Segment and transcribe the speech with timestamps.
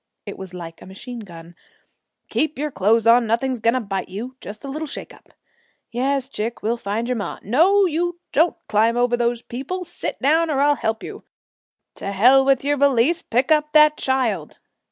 [0.25, 1.53] It was like a machine gun:
[2.29, 5.29] 'Keep your clothes on, nothing's going to bite you just a little shake up
[5.91, 10.49] Yes, chick, we'll find your ma No, you don't climb over those people; sit down
[10.49, 11.23] or I'll help you
[11.97, 14.57] To hell with your valise, pick up that child!